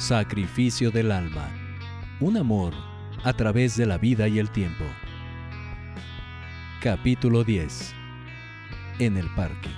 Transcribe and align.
Sacrificio 0.00 0.90
del 0.90 1.12
alma. 1.12 1.52
Un 2.20 2.38
amor 2.38 2.72
a 3.22 3.34
través 3.34 3.76
de 3.76 3.84
la 3.84 3.98
vida 3.98 4.28
y 4.28 4.38
el 4.38 4.48
tiempo. 4.50 4.84
Capítulo 6.82 7.44
10. 7.44 7.94
En 8.98 9.18
el 9.18 9.28
parque. 9.34 9.68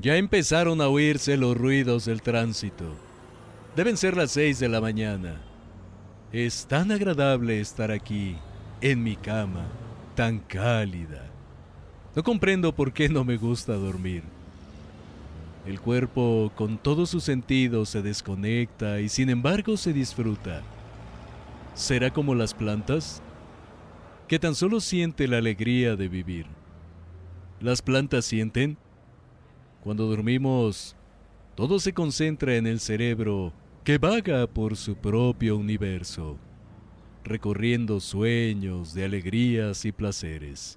Ya 0.00 0.16
empezaron 0.16 0.80
a 0.80 0.88
oírse 0.88 1.36
los 1.36 1.56
ruidos 1.56 2.04
del 2.06 2.20
tránsito. 2.20 3.05
Deben 3.76 3.98
ser 3.98 4.16
las 4.16 4.30
seis 4.30 4.58
de 4.58 4.70
la 4.70 4.80
mañana. 4.80 5.38
Es 6.32 6.64
tan 6.64 6.90
agradable 6.90 7.60
estar 7.60 7.90
aquí, 7.90 8.34
en 8.80 9.02
mi 9.02 9.16
cama, 9.16 9.66
tan 10.14 10.38
cálida. 10.38 11.26
No 12.14 12.22
comprendo 12.22 12.74
por 12.74 12.94
qué 12.94 13.10
no 13.10 13.22
me 13.22 13.36
gusta 13.36 13.74
dormir. 13.74 14.22
El 15.66 15.78
cuerpo 15.78 16.50
con 16.56 16.78
todos 16.78 17.10
sus 17.10 17.24
sentidos 17.24 17.90
se 17.90 18.00
desconecta 18.00 18.98
y 19.00 19.10
sin 19.10 19.28
embargo 19.28 19.76
se 19.76 19.92
disfruta. 19.92 20.62
¿Será 21.74 22.10
como 22.10 22.34
las 22.34 22.54
plantas? 22.54 23.20
Que 24.26 24.38
tan 24.38 24.54
solo 24.54 24.80
siente 24.80 25.28
la 25.28 25.36
alegría 25.36 25.96
de 25.96 26.08
vivir. 26.08 26.46
¿Las 27.60 27.82
plantas 27.82 28.24
sienten? 28.24 28.78
Cuando 29.84 30.06
dormimos, 30.06 30.96
todo 31.54 31.78
se 31.78 31.92
concentra 31.92 32.56
en 32.56 32.66
el 32.66 32.80
cerebro 32.80 33.52
que 33.86 33.98
vaga 33.98 34.48
por 34.48 34.76
su 34.76 34.96
propio 34.96 35.56
universo, 35.56 36.36
recorriendo 37.22 38.00
sueños 38.00 38.92
de 38.94 39.04
alegrías 39.04 39.84
y 39.84 39.92
placeres, 39.92 40.76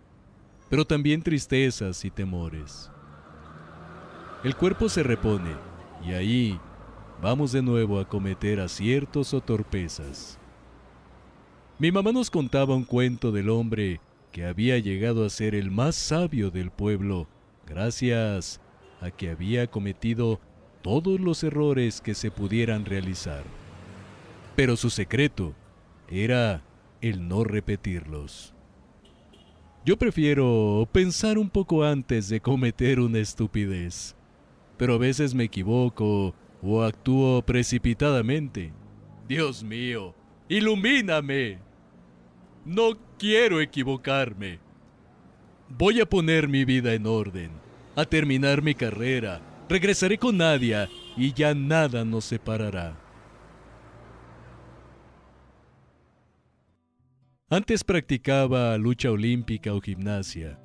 pero 0.69 0.85
también 0.85 1.23
tristezas 1.23 2.05
y 2.05 2.11
temores. 2.11 2.91
El 4.43 4.55
cuerpo 4.55 4.89
se 4.89 5.01
repone 5.01 5.55
y 6.07 6.11
ahí 6.11 6.59
vamos 7.19 7.51
de 7.51 7.63
nuevo 7.63 7.99
a 7.99 8.07
cometer 8.07 8.59
aciertos 8.59 9.33
o 9.33 9.41
torpezas. 9.41 10.37
Mi 11.79 11.91
mamá 11.91 12.11
nos 12.11 12.29
contaba 12.29 12.75
un 12.75 12.83
cuento 12.83 13.31
del 13.31 13.49
hombre 13.49 14.01
que 14.31 14.45
había 14.45 14.77
llegado 14.77 15.25
a 15.25 15.31
ser 15.31 15.55
el 15.55 15.71
más 15.71 15.95
sabio 15.95 16.51
del 16.51 16.69
pueblo 16.69 17.27
gracias 17.65 18.61
a 19.01 19.09
que 19.09 19.31
había 19.31 19.65
cometido 19.65 20.39
todos 20.81 21.19
los 21.19 21.43
errores 21.43 22.01
que 22.01 22.13
se 22.13 22.31
pudieran 22.31 22.85
realizar. 22.85 23.43
Pero 24.55 24.75
su 24.75 24.89
secreto 24.89 25.53
era 26.09 26.61
el 27.01 27.27
no 27.27 27.43
repetirlos. 27.43 28.53
Yo 29.85 29.97
prefiero 29.97 30.87
pensar 30.91 31.37
un 31.37 31.49
poco 31.49 31.83
antes 31.83 32.29
de 32.29 32.41
cometer 32.41 32.99
una 32.99 33.19
estupidez, 33.19 34.15
pero 34.77 34.95
a 34.95 34.97
veces 34.97 35.33
me 35.33 35.45
equivoco 35.45 36.35
o 36.61 36.83
actúo 36.83 37.41
precipitadamente. 37.41 38.73
Dios 39.27 39.63
mío, 39.63 40.13
ilumíname. 40.49 41.59
No 42.65 42.97
quiero 43.17 43.61
equivocarme. 43.61 44.59
Voy 45.69 46.01
a 46.01 46.05
poner 46.05 46.47
mi 46.47 46.65
vida 46.65 46.93
en 46.93 47.05
orden 47.05 47.51
a 47.95 48.05
terminar 48.05 48.61
mi 48.61 48.75
carrera. 48.75 49.41
Regresaré 49.69 50.17
con 50.17 50.37
Nadia 50.37 50.89
y 51.15 51.31
ya 51.31 51.53
nada 51.53 52.03
nos 52.03 52.25
separará. 52.25 52.99
Antes 57.51 57.83
practicaba 57.83 58.75
lucha 58.77 59.11
olímpica 59.11 59.73
o 59.73 59.79
gimnasia. 59.79 60.59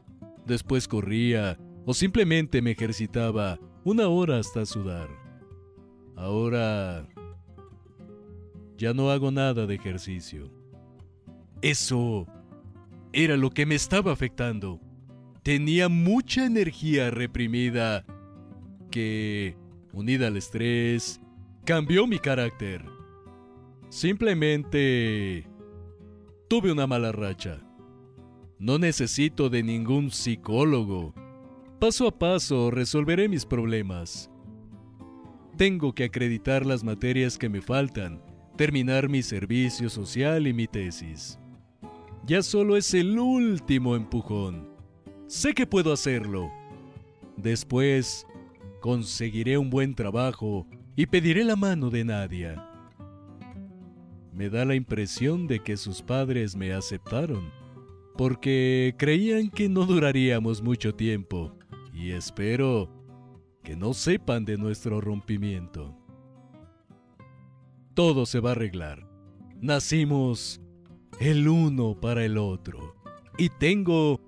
Después 0.46 0.88
corría 0.88 1.58
o 1.84 1.92
simplemente 1.92 2.62
me 2.62 2.70
ejercitaba 2.70 3.58
una 3.84 4.08
hora 4.08 4.38
hasta 4.38 4.64
sudar. 4.64 5.08
Ahora 6.16 7.06
ya 8.78 8.94
no 8.94 9.10
hago 9.10 9.30
nada 9.30 9.66
de 9.66 9.74
ejercicio. 9.74 10.50
Eso 11.60 12.26
era 13.12 13.36
lo 13.36 13.50
que 13.50 13.66
me 13.66 13.74
estaba 13.74 14.12
afectando 14.12 14.80
tenía 15.44 15.90
mucha 15.90 16.46
energía 16.46 17.10
reprimida 17.10 18.04
que, 18.94 19.56
unida 19.92 20.28
al 20.28 20.36
estrés, 20.36 21.20
cambió 21.64 22.06
mi 22.06 22.20
carácter. 22.20 22.84
Simplemente 23.88 25.48
tuve 26.48 26.70
una 26.70 26.86
mala 26.86 27.10
racha. 27.10 27.60
No 28.60 28.78
necesito 28.78 29.50
de 29.50 29.64
ningún 29.64 30.12
psicólogo. 30.12 31.12
Paso 31.80 32.06
a 32.06 32.16
paso 32.16 32.70
resolveré 32.70 33.28
mis 33.28 33.44
problemas. 33.44 34.30
Tengo 35.56 35.92
que 35.92 36.04
acreditar 36.04 36.64
las 36.64 36.84
materias 36.84 37.36
que 37.36 37.48
me 37.48 37.62
faltan, 37.62 38.22
terminar 38.56 39.08
mi 39.08 39.24
servicio 39.24 39.90
social 39.90 40.46
y 40.46 40.52
mi 40.52 40.68
tesis. 40.68 41.40
Ya 42.24 42.42
solo 42.42 42.76
es 42.76 42.94
el 42.94 43.18
último 43.18 43.96
empujón. 43.96 44.68
Sé 45.26 45.52
que 45.52 45.66
puedo 45.66 45.92
hacerlo. 45.92 46.48
Después, 47.36 48.24
conseguiré 48.84 49.56
un 49.56 49.70
buen 49.70 49.94
trabajo 49.94 50.66
y 50.94 51.06
pediré 51.06 51.42
la 51.42 51.56
mano 51.56 51.88
de 51.88 52.04
Nadia. 52.04 52.68
Me 54.30 54.50
da 54.50 54.66
la 54.66 54.74
impresión 54.74 55.46
de 55.46 55.60
que 55.60 55.78
sus 55.78 56.02
padres 56.02 56.54
me 56.54 56.74
aceptaron, 56.74 57.50
porque 58.14 58.94
creían 58.98 59.48
que 59.48 59.70
no 59.70 59.86
duraríamos 59.86 60.60
mucho 60.60 60.94
tiempo, 60.94 61.56
y 61.94 62.10
espero 62.10 62.90
que 63.62 63.74
no 63.74 63.94
sepan 63.94 64.44
de 64.44 64.58
nuestro 64.58 65.00
rompimiento. 65.00 65.96
Todo 67.94 68.26
se 68.26 68.38
va 68.38 68.50
a 68.50 68.52
arreglar. 68.52 69.08
Nacimos 69.62 70.60
el 71.20 71.48
uno 71.48 71.98
para 71.98 72.22
el 72.22 72.36
otro, 72.36 72.94
y 73.38 73.48
tengo 73.48 74.20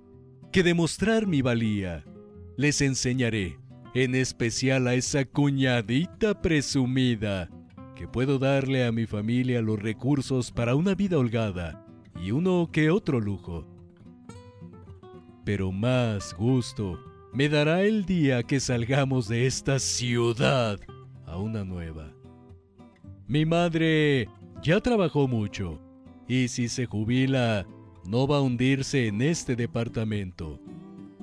que 0.50 0.62
demostrar 0.62 1.26
mi 1.26 1.42
valía. 1.42 2.06
Les 2.56 2.80
enseñaré, 2.80 3.58
en 3.96 4.14
especial 4.14 4.88
a 4.88 4.94
esa 4.94 5.24
cuñadita 5.24 6.42
presumida, 6.42 7.48
que 7.94 8.06
puedo 8.06 8.38
darle 8.38 8.84
a 8.84 8.92
mi 8.92 9.06
familia 9.06 9.62
los 9.62 9.80
recursos 9.80 10.52
para 10.52 10.74
una 10.74 10.94
vida 10.94 11.16
holgada 11.16 11.82
y 12.22 12.30
uno 12.30 12.68
que 12.70 12.90
otro 12.90 13.20
lujo. 13.20 13.66
Pero 15.46 15.72
más 15.72 16.34
gusto 16.34 17.00
me 17.32 17.48
dará 17.48 17.84
el 17.84 18.04
día 18.04 18.42
que 18.42 18.60
salgamos 18.60 19.28
de 19.28 19.46
esta 19.46 19.78
ciudad 19.78 20.78
a 21.24 21.38
una 21.38 21.64
nueva. 21.64 22.12
Mi 23.26 23.46
madre 23.46 24.28
ya 24.62 24.78
trabajó 24.82 25.26
mucho 25.26 25.80
y 26.28 26.48
si 26.48 26.68
se 26.68 26.84
jubila 26.84 27.66
no 28.04 28.26
va 28.26 28.36
a 28.36 28.42
hundirse 28.42 29.06
en 29.06 29.22
este 29.22 29.56
departamento. 29.56 30.60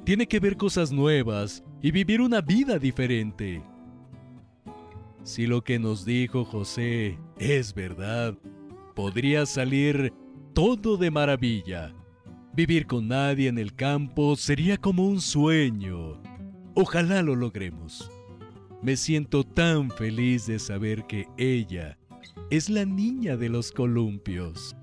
Tiene 0.05 0.25
que 0.25 0.39
ver 0.39 0.57
cosas 0.57 0.91
nuevas 0.91 1.63
y 1.83 1.91
vivir 1.91 2.21
una 2.21 2.39
vida 2.39 2.79
diferente. 2.79 3.61
Si 5.23 5.45
lo 5.45 5.65
que 5.65 5.79
nos 5.79 6.05
dijo 6.05 6.45
José 6.45 7.19
es 7.37 7.73
verdad, 7.73 8.35
podría 8.95 9.45
salir 9.45 10.13
todo 10.53 10.95
de 10.95 11.11
maravilla. 11.11 11.93
Vivir 12.53 12.87
con 12.87 13.09
nadie 13.09 13.49
en 13.49 13.57
el 13.57 13.75
campo 13.75 14.37
sería 14.37 14.77
como 14.77 15.05
un 15.05 15.19
sueño. 15.19 16.21
Ojalá 16.73 17.21
lo 17.21 17.35
logremos. 17.35 18.09
Me 18.81 18.95
siento 18.95 19.43
tan 19.43 19.91
feliz 19.91 20.47
de 20.47 20.59
saber 20.59 21.05
que 21.05 21.27
ella 21.37 21.97
es 22.49 22.69
la 22.69 22.85
niña 22.85 23.35
de 23.35 23.49
los 23.49 23.73
columpios. 23.73 24.73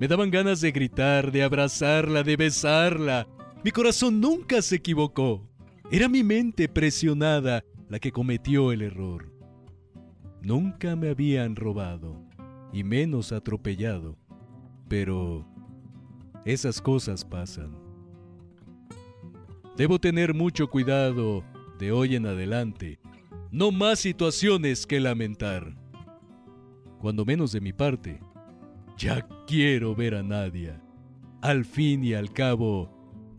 Me 0.00 0.08
daban 0.08 0.32
ganas 0.32 0.60
de 0.60 0.72
gritar, 0.72 1.30
de 1.30 1.44
abrazarla, 1.44 2.24
de 2.24 2.36
besarla. 2.36 3.28
Mi 3.62 3.70
corazón 3.70 4.20
nunca 4.20 4.60
se 4.62 4.76
equivocó. 4.76 5.51
Era 5.94 6.08
mi 6.08 6.24
mente 6.24 6.70
presionada 6.70 7.62
la 7.90 7.98
que 7.98 8.12
cometió 8.12 8.72
el 8.72 8.80
error. 8.80 9.30
Nunca 10.40 10.96
me 10.96 11.10
habían 11.10 11.54
robado, 11.54 12.18
y 12.72 12.82
menos 12.82 13.30
atropellado. 13.30 14.16
Pero 14.88 15.46
esas 16.46 16.80
cosas 16.80 17.26
pasan. 17.26 17.76
Debo 19.76 19.98
tener 19.98 20.32
mucho 20.32 20.70
cuidado 20.70 21.44
de 21.78 21.92
hoy 21.92 22.16
en 22.16 22.24
adelante. 22.24 22.98
No 23.50 23.70
más 23.70 23.98
situaciones 23.98 24.86
que 24.86 24.98
lamentar. 24.98 25.76
Cuando 27.00 27.26
menos 27.26 27.52
de 27.52 27.60
mi 27.60 27.74
parte, 27.74 28.18
ya 28.96 29.28
quiero 29.46 29.94
ver 29.94 30.14
a 30.14 30.22
Nadia. 30.22 30.82
Al 31.42 31.66
fin 31.66 32.02
y 32.02 32.14
al 32.14 32.32
cabo, 32.32 32.91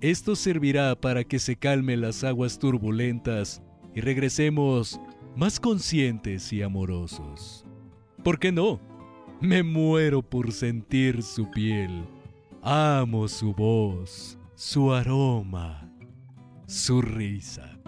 esto 0.04 0.36
servirá 0.36 1.00
para 1.00 1.24
que 1.24 1.40
se 1.40 1.56
calmen 1.56 2.02
las 2.02 2.26
aguas 2.26 2.60
turbulentas 2.60 3.64
y 3.96 4.02
regresemos 4.02 5.00
más 5.34 5.62
conscientes 5.62 6.52
y 6.52 6.62
amorosos. 6.62 7.66
¿Por 8.22 8.38
qué 8.38 8.52
no? 8.52 8.82
Me 9.40 9.64
muero 9.64 10.22
por 10.22 10.52
sentir 10.52 11.24
su 11.24 11.50
piel. 11.50 12.04
Amo 12.62 13.30
su 13.30 13.54
voz, 13.54 14.38
su 14.56 14.92
aroma, 14.92 15.90
su 16.68 17.02
risa. 17.02 17.80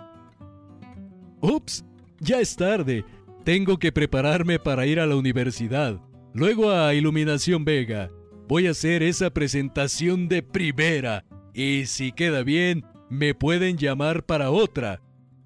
Ups, 1.41 1.83
ya 2.21 2.39
es 2.39 2.55
tarde. 2.55 3.03
Tengo 3.43 3.77
que 3.77 3.91
prepararme 3.91 4.57
para 4.57 4.85
ir 4.85 5.01
a 5.01 5.05
la 5.05 5.17
universidad. 5.17 5.99
Luego 6.33 6.71
a 6.71 6.93
Iluminación 6.93 7.65
Vega. 7.65 8.09
Voy 8.47 8.67
a 8.67 8.71
hacer 8.71 9.03
esa 9.03 9.31
presentación 9.31 10.29
de 10.29 10.43
primera. 10.43 11.25
Y 11.57 11.85
si 11.85 12.11
queda 12.11 12.43
bien, 12.43 12.83
me 13.09 13.33
pueden 13.33 13.77
llamar 13.77 14.25
para 14.25 14.51
otra. 14.51 15.01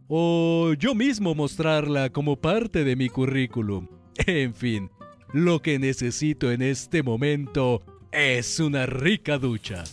O 0.07 0.73
yo 0.73 0.95
mismo 0.95 1.35
mostrarla 1.35 2.09
como 2.09 2.35
parte 2.35 2.83
de 2.83 2.95
mi 2.95 3.09
currículum. 3.09 3.87
En 4.25 4.55
fin, 4.55 4.89
lo 5.33 5.61
que 5.61 5.77
necesito 5.77 6.51
en 6.51 6.63
este 6.63 7.03
momento 7.03 7.83
es 8.11 8.59
una 8.59 8.87
rica 8.87 9.37
ducha. 9.37 9.83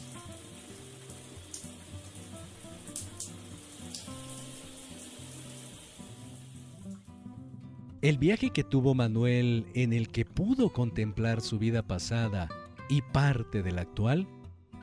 El 8.00 8.16
viaje 8.16 8.50
que 8.50 8.64
tuvo 8.64 8.94
Manuel 8.94 9.66
en 9.74 9.92
el 9.92 10.08
que 10.08 10.24
pudo 10.24 10.70
contemplar 10.72 11.42
su 11.42 11.58
vida 11.58 11.82
pasada 11.82 12.48
y 12.88 13.02
parte 13.02 13.62
de 13.62 13.72
la 13.72 13.82
actual 13.82 14.26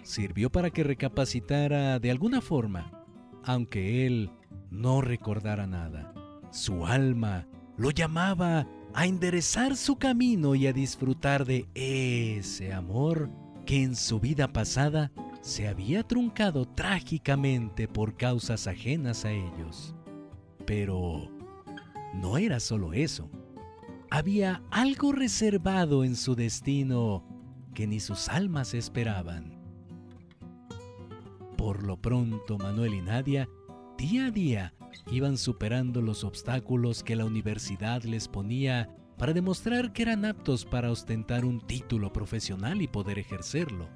sirvió 0.03 0.51
para 0.51 0.69
que 0.69 0.83
recapacitara 0.83 1.99
de 1.99 2.11
alguna 2.11 2.41
forma, 2.41 3.03
aunque 3.43 4.05
él 4.05 4.31
no 4.69 5.01
recordara 5.01 5.67
nada. 5.67 6.13
Su 6.51 6.85
alma 6.85 7.47
lo 7.77 7.91
llamaba 7.91 8.67
a 8.93 9.07
enderezar 9.07 9.75
su 9.75 9.95
camino 9.95 10.55
y 10.55 10.67
a 10.67 10.73
disfrutar 10.73 11.45
de 11.45 11.67
ese 11.73 12.73
amor 12.73 13.29
que 13.65 13.81
en 13.81 13.95
su 13.95 14.19
vida 14.19 14.53
pasada 14.53 15.11
se 15.41 15.67
había 15.67 16.03
truncado 16.03 16.65
trágicamente 16.65 17.87
por 17.87 18.15
causas 18.15 18.67
ajenas 18.67 19.25
a 19.25 19.31
ellos. 19.31 19.95
Pero 20.65 21.29
no 22.13 22.37
era 22.37 22.59
solo 22.59 22.93
eso. 22.93 23.29
Había 24.09 24.61
algo 24.69 25.11
reservado 25.11 26.03
en 26.03 26.15
su 26.15 26.35
destino 26.35 27.25
que 27.73 27.87
ni 27.87 27.99
sus 27.99 28.29
almas 28.29 28.73
esperaban. 28.73 29.52
Por 31.63 31.81
lo 31.83 31.95
pronto, 31.95 32.57
Manuel 32.57 32.93
y 32.93 33.01
Nadia, 33.01 33.49
día 33.97 34.25
a 34.25 34.31
día, 34.31 34.73
iban 35.09 35.37
superando 35.37 36.01
los 36.01 36.25
obstáculos 36.25 37.03
que 37.03 37.15
la 37.15 37.23
universidad 37.23 38.03
les 38.03 38.27
ponía 38.27 38.93
para 39.17 39.31
demostrar 39.31 39.93
que 39.93 40.01
eran 40.01 40.25
aptos 40.25 40.65
para 40.65 40.91
ostentar 40.91 41.45
un 41.45 41.65
título 41.65 42.11
profesional 42.11 42.81
y 42.81 42.89
poder 42.89 43.17
ejercerlo. 43.17 43.87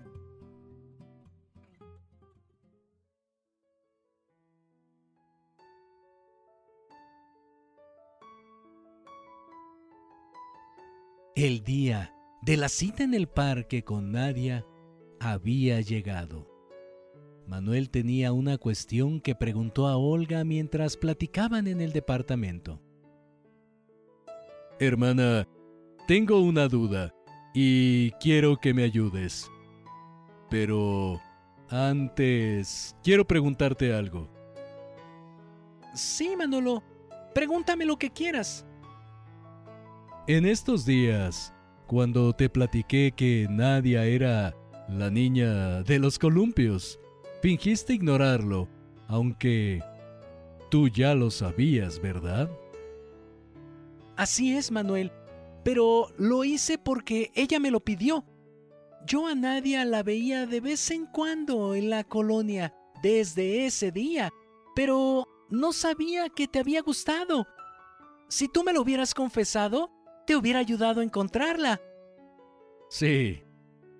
El 11.35 11.65
día 11.65 12.13
de 12.43 12.55
la 12.55 12.69
cita 12.69 13.03
en 13.03 13.13
el 13.13 13.27
parque 13.27 13.83
con 13.83 14.13
Nadia 14.13 14.65
había 15.19 15.81
llegado. 15.81 16.56
Manuel 17.47 17.89
tenía 17.89 18.33
una 18.33 18.57
cuestión 18.57 19.21
que 19.21 19.33
preguntó 19.33 19.87
a 19.87 19.95
Olga 19.95 20.43
mientras 20.43 20.97
platicaban 20.97 21.67
en 21.67 21.79
el 21.79 21.93
departamento. 21.93 22.81
Hermana, 24.79 25.47
tengo 26.07 26.41
una 26.41 26.67
duda 26.67 27.15
y 27.53 28.11
quiero 28.19 28.57
que 28.57 28.73
me 28.73 28.83
ayudes. 28.83 29.49
Pero 30.49 31.21
antes 31.69 32.97
quiero 33.01 33.25
preguntarte 33.25 33.93
algo. 33.93 34.29
Sí, 35.95 36.35
Manolo, 36.37 36.83
pregúntame 37.33 37.85
lo 37.85 37.97
que 37.97 38.09
quieras. 38.09 38.65
En 40.27 40.45
estos 40.45 40.85
días, 40.85 41.53
cuando 41.87 42.33
te 42.33 42.49
platiqué 42.49 43.13
que 43.15 43.47
Nadia 43.49 44.03
era 44.03 44.53
la 44.89 45.09
niña 45.09 45.81
de 45.83 45.99
los 45.99 46.19
columpios, 46.19 46.99
Fingiste 47.41 47.93
ignorarlo, 47.93 48.67
aunque 49.07 49.81
tú 50.69 50.87
ya 50.87 51.13
lo 51.13 51.29
sabías, 51.31 52.01
¿verdad? 52.01 52.49
Así 54.15 54.55
es, 54.55 54.71
Manuel, 54.71 55.11
pero 55.63 56.07
lo 56.17 56.43
hice 56.43 56.77
porque 56.77 57.31
ella 57.35 57.59
me 57.59 57.71
lo 57.71 57.79
pidió. 57.79 58.25
Yo 59.05 59.27
a 59.27 59.35
Nadia 59.35 59.85
la 59.85 60.03
veía 60.03 60.47
de 60.47 60.59
vez 60.59 60.89
en 60.91 61.05
cuando 61.05 61.75
en 61.75 61.89
la 61.89 62.03
colonia 62.03 62.73
desde 63.03 63.65
ese 63.65 63.91
día, 63.91 64.31
pero 64.75 65.27
no 65.49 65.71
sabía 65.71 66.29
que 66.29 66.47
te 66.47 66.59
había 66.59 66.81
gustado. 66.81 67.47
Si 68.27 68.47
tú 68.47 68.63
me 68.63 68.73
lo 68.73 68.81
hubieras 68.81 69.13
confesado, 69.13 69.91
te 70.25 70.35
hubiera 70.35 70.59
ayudado 70.59 71.01
a 71.01 71.03
encontrarla. 71.03 71.79
Sí, 72.89 73.43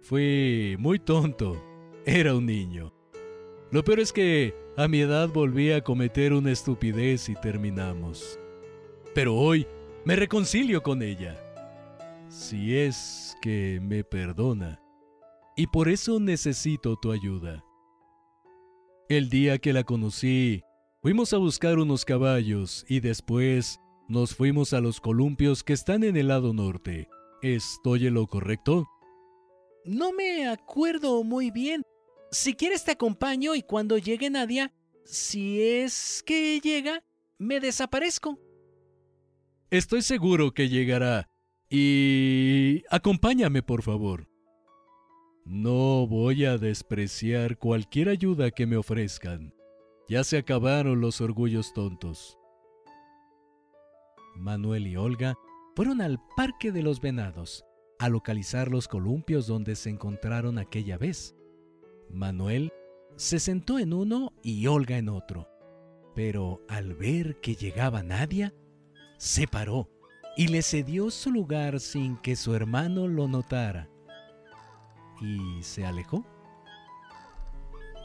fui 0.01 0.75
muy 0.79 0.99
tonto. 0.99 1.63
Era 2.05 2.35
un 2.35 2.45
niño. 2.45 2.96
Lo 3.69 3.83
peor 3.83 3.99
es 3.99 4.13
que 4.13 4.55
a 4.77 4.87
mi 4.87 5.01
edad 5.01 5.27
volví 5.27 5.71
a 5.71 5.83
cometer 5.83 6.31
una 6.31 6.51
estupidez 6.51 7.27
y 7.27 7.35
terminamos. 7.35 8.39
Pero 9.13 9.35
hoy 9.35 9.67
me 10.05 10.15
reconcilio 10.15 10.81
con 10.81 11.01
ella. 11.01 11.35
Si 12.29 12.77
es 12.77 13.35
que 13.41 13.79
me 13.81 14.03
perdona. 14.05 14.81
Y 15.57 15.67
por 15.67 15.89
eso 15.89 16.19
necesito 16.19 16.95
tu 16.95 17.11
ayuda. 17.11 17.63
El 19.09 19.29
día 19.29 19.57
que 19.57 19.73
la 19.73 19.83
conocí, 19.83 20.63
fuimos 21.01 21.33
a 21.33 21.37
buscar 21.37 21.79
unos 21.79 22.05
caballos 22.05 22.85
y 22.87 22.99
después 23.01 23.79
nos 24.07 24.33
fuimos 24.33 24.71
a 24.71 24.79
los 24.79 25.01
columpios 25.01 25.63
que 25.63 25.73
están 25.73 26.03
en 26.03 26.15
el 26.15 26.29
lado 26.29 26.53
norte. 26.53 27.09
¿Estoy 27.41 28.07
en 28.07 28.13
lo 28.13 28.27
correcto? 28.27 28.85
No 29.83 30.13
me 30.13 30.47
acuerdo 30.47 31.23
muy 31.23 31.51
bien, 31.51 31.81
si 32.31 32.55
quieres 32.55 32.83
te 32.83 32.91
acompaño 32.91 33.55
y 33.55 33.61
cuando 33.61 33.97
llegue 33.97 34.29
Nadia, 34.29 34.73
si 35.05 35.61
es 35.61 36.23
que 36.25 36.59
llega, 36.59 37.03
me 37.37 37.59
desaparezco. 37.59 38.39
Estoy 39.69 40.01
seguro 40.01 40.53
que 40.53 40.69
llegará. 40.69 41.29
Y... 41.69 42.83
acompáñame, 42.89 43.63
por 43.63 43.83
favor. 43.83 44.29
No 45.45 46.07
voy 46.07 46.45
a 46.45 46.57
despreciar 46.57 47.57
cualquier 47.57 48.09
ayuda 48.09 48.51
que 48.51 48.65
me 48.65 48.77
ofrezcan. 48.77 49.53
Ya 50.09 50.23
se 50.23 50.37
acabaron 50.37 51.01
los 51.01 51.21
orgullos 51.21 51.73
tontos. 51.73 52.37
Manuel 54.35 54.87
y 54.87 54.95
Olga 54.95 55.35
fueron 55.75 56.01
al 56.01 56.19
Parque 56.35 56.71
de 56.71 56.83
los 56.83 57.01
Venados 57.01 57.63
a 57.99 58.09
localizar 58.09 58.69
los 58.69 58.87
columpios 58.87 59.47
donde 59.47 59.75
se 59.75 59.89
encontraron 59.89 60.57
aquella 60.59 60.97
vez. 60.97 61.36
Manuel 62.09 62.71
se 63.15 63.39
sentó 63.39 63.79
en 63.79 63.93
uno 63.93 64.33
y 64.43 64.67
Olga 64.67 64.97
en 64.97 65.09
otro, 65.09 65.47
pero 66.15 66.61
al 66.67 66.93
ver 66.93 67.39
que 67.41 67.55
llegaba 67.55 68.03
Nadia, 68.03 68.53
se 69.17 69.47
paró 69.47 69.89
y 70.35 70.47
le 70.47 70.61
cedió 70.61 71.09
su 71.09 71.31
lugar 71.31 71.79
sin 71.79 72.17
que 72.17 72.35
su 72.35 72.53
hermano 72.53 73.07
lo 73.07 73.27
notara. 73.27 73.89
Y 75.19 75.63
se 75.63 75.83
alejó. 75.83 76.23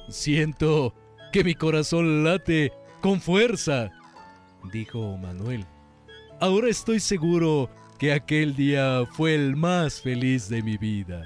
Siento 0.09 0.95
que 1.31 1.45
mi 1.45 1.55
corazón 1.55 2.25
late 2.25 2.73
con 3.03 3.21
fuerza, 3.21 3.91
dijo 4.73 5.19
Manuel. 5.19 5.67
Ahora 6.41 6.69
estoy 6.69 7.01
seguro 7.01 7.69
que 7.99 8.13
aquel 8.13 8.57
día 8.57 9.05
fue 9.13 9.35
el 9.35 9.55
más 9.55 10.01
feliz 10.01 10.49
de 10.49 10.63
mi 10.63 10.79
vida. 10.79 11.25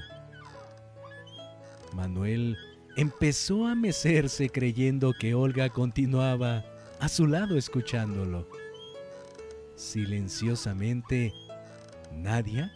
Manuel 1.94 2.56
empezó 2.96 3.66
a 3.66 3.74
mecerse 3.74 4.48
creyendo 4.48 5.12
que 5.12 5.34
Olga 5.34 5.68
continuaba 5.68 6.64
a 6.98 7.08
su 7.08 7.26
lado 7.26 7.56
escuchándolo. 7.56 8.48
Silenciosamente, 9.76 11.32
Nadia 12.12 12.72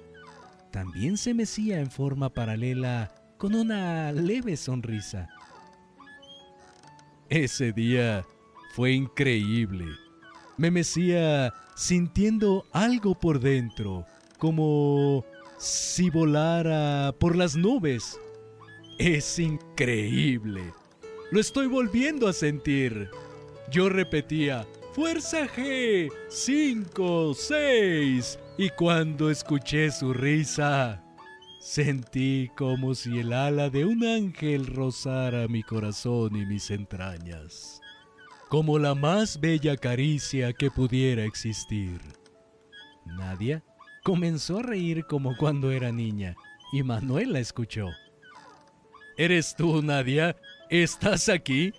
también 0.70 1.16
se 1.16 1.34
mecía 1.34 1.80
en 1.80 1.90
forma 1.90 2.28
paralela 2.28 3.12
con 3.38 3.54
una 3.54 4.12
leve 4.12 4.56
sonrisa. 4.56 5.28
Ese 7.30 7.72
día 7.72 8.26
fue 8.74 8.92
increíble. 8.92 9.86
Me 10.58 10.70
mecía 10.70 11.54
sintiendo 11.74 12.66
algo 12.72 13.14
por 13.14 13.40
dentro, 13.40 14.04
como 14.38 15.24
si 15.58 16.10
volara 16.10 17.14
por 17.18 17.36
las 17.36 17.56
nubes. 17.56 18.18
Es 19.00 19.38
increíble. 19.38 20.74
Lo 21.30 21.40
estoy 21.40 21.68
volviendo 21.68 22.28
a 22.28 22.34
sentir. 22.34 23.08
Yo 23.70 23.88
repetía, 23.88 24.66
Fuerza 24.92 25.48
G, 25.48 26.12
5, 26.28 27.32
6. 27.32 28.38
Y 28.58 28.68
cuando 28.68 29.30
escuché 29.30 29.90
su 29.90 30.12
risa, 30.12 31.02
Sentí 31.62 32.50
como 32.58 32.94
si 32.94 33.20
el 33.20 33.32
ala 33.32 33.70
de 33.70 33.86
un 33.86 34.04
ángel 34.04 34.66
rozara 34.66 35.48
mi 35.48 35.62
corazón 35.62 36.36
y 36.36 36.44
mis 36.44 36.70
entrañas, 36.70 37.80
como 38.50 38.78
la 38.78 38.94
más 38.94 39.40
bella 39.40 39.78
caricia 39.78 40.52
que 40.52 40.70
pudiera 40.70 41.24
existir. 41.24 42.02
Nadia 43.06 43.64
comenzó 44.04 44.58
a 44.58 44.62
reír 44.62 45.06
como 45.06 45.36
cuando 45.38 45.70
era 45.70 45.90
niña 45.90 46.36
y 46.70 46.82
Manuel 46.82 47.32
la 47.32 47.40
escuchó. 47.40 47.88
¿Eres 49.20 49.54
tú, 49.54 49.82
Nadia? 49.82 50.34
¿Estás 50.70 51.28
aquí? 51.28 51.74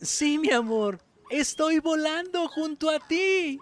Sí, 0.00 0.38
mi 0.38 0.52
amor, 0.52 1.00
estoy 1.30 1.80
volando 1.80 2.46
junto 2.46 2.90
a 2.90 3.00
ti. 3.00 3.58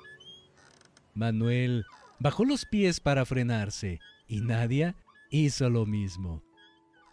Manuel 1.15 1.87
bajó 2.19 2.45
los 2.45 2.67
pies 2.67 3.01
para 3.01 3.25
frenarse 3.25 3.99
y 4.29 4.43
Nadia 4.43 4.95
hizo 5.31 5.71
lo 5.71 5.87
mismo. 5.87 6.43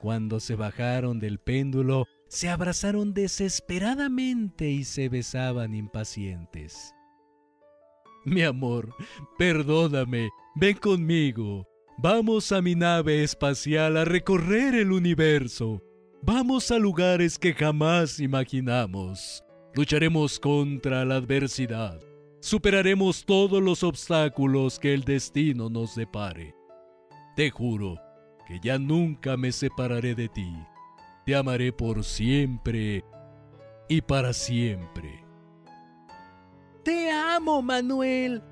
Cuando 0.02 0.42
se 0.42 0.56
bajaron 0.56 1.22
del 1.22 1.40
péndulo, 1.40 2.08
se 2.28 2.50
abrazaron 2.50 3.14
desesperadamente 3.14 4.70
y 4.70 4.84
se 4.84 5.08
besaban 5.08 5.76
impacientes. 5.76 6.94
Mi 8.26 8.42
amor, 8.42 8.94
perdóname, 9.38 10.30
ven 10.56 10.76
conmigo. 10.76 11.66
Vamos 11.98 12.52
a 12.52 12.62
mi 12.62 12.76
nave 12.76 13.24
espacial 13.24 13.98
a 13.98 14.06
recorrer 14.06 14.74
el 14.76 14.92
universo. 14.92 15.82
Vamos 16.22 16.72
a 16.72 16.80
lugares 16.80 17.38
que 17.38 17.54
jamás 17.54 18.20
imaginamos. 18.20 19.44
Lucharemos 19.76 20.40
contra 20.40 21.06
la 21.06 21.16
adversidad. 21.16 22.00
Superaremos 22.42 23.26
todos 23.26 23.62
los 23.62 23.84
obstáculos 23.84 24.80
que 24.80 24.94
el 24.94 25.04
destino 25.04 25.70
nos 25.70 25.96
depare. 25.96 26.56
Te 27.36 27.50
juro 27.52 28.00
que 28.48 28.60
ya 28.62 28.78
nunca 28.78 29.38
me 29.38 29.52
separaré 29.52 30.16
de 30.16 30.30
ti. 30.30 30.54
Te 31.26 31.36
amaré 31.36 31.72
por 31.72 32.04
siempre 32.04 33.06
y 33.88 34.02
para 34.02 34.34
siempre. 34.34 35.24
Te 36.84 37.12
amo, 37.12 37.62
Manuel. 37.62 38.44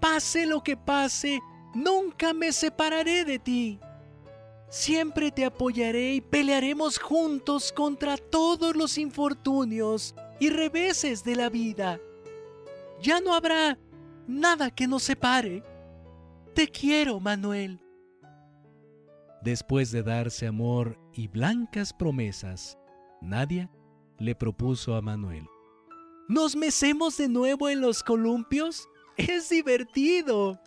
Pase 0.00 0.46
lo 0.46 0.62
que 0.62 0.76
pase, 0.76 1.40
nunca 1.76 2.32
me 2.32 2.52
separaré 2.52 3.24
de 3.24 3.38
ti. 3.38 3.78
Siempre 4.68 5.30
te 5.30 5.44
apoyaré 5.44 6.14
y 6.14 6.20
pelearemos 6.20 6.98
juntos 6.98 7.70
contra 7.70 8.16
todos 8.16 8.74
los 8.74 8.98
infortunios 8.98 10.14
y 10.40 10.50
reveses 10.50 11.22
de 11.22 11.36
la 11.36 11.48
vida. 11.48 12.00
Ya 13.00 13.20
no 13.20 13.34
habrá 13.34 13.78
nada 14.26 14.70
que 14.70 14.88
nos 14.88 15.04
separe. 15.04 15.62
Te 16.54 16.66
quiero, 16.66 17.20
Manuel. 17.20 17.80
Después 19.42 19.92
de 19.92 20.02
darse 20.02 20.46
amor 20.46 20.98
y 21.12 21.28
blancas 21.28 21.92
promesas, 21.92 22.76
Nadia 23.20 23.70
le 24.18 24.34
propuso 24.34 24.96
a 24.96 25.02
Manuel. 25.02 25.46
¿Nos 26.28 26.56
mecemos 26.56 27.16
de 27.18 27.28
nuevo 27.28 27.68
en 27.68 27.80
los 27.80 28.02
columpios? 28.02 28.88
Es 29.16 29.48
divertido. 29.48 30.60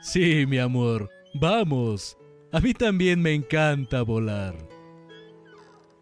Sí, 0.00 0.46
mi 0.46 0.58
amor, 0.58 1.10
vamos. 1.34 2.16
A 2.52 2.60
mí 2.60 2.72
también 2.72 3.20
me 3.20 3.34
encanta 3.34 4.02
volar. 4.02 4.56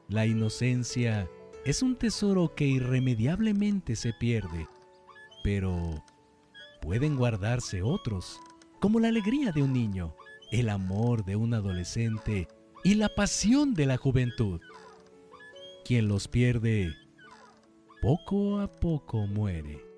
La 0.08 0.26
inocencia 0.26 1.28
es 1.64 1.82
un 1.82 1.96
tesoro 1.96 2.54
que 2.54 2.66
irremediablemente 2.66 3.96
se 3.96 4.12
pierde, 4.12 4.68
pero 5.42 6.04
pueden 6.82 7.16
guardarse 7.16 7.82
otros, 7.82 8.38
como 8.80 9.00
la 9.00 9.08
alegría 9.08 9.50
de 9.52 9.62
un 9.62 9.72
niño 9.72 10.14
el 10.54 10.68
amor 10.68 11.24
de 11.24 11.34
un 11.34 11.52
adolescente 11.52 12.46
y 12.84 12.94
la 12.94 13.08
pasión 13.08 13.74
de 13.74 13.86
la 13.86 13.96
juventud. 13.96 14.60
Quien 15.84 16.06
los 16.06 16.28
pierde, 16.28 16.94
poco 18.00 18.60
a 18.60 18.70
poco 18.70 19.26
muere. 19.26 19.93